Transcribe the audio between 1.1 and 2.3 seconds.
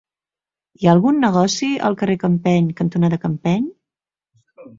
negoci al carrer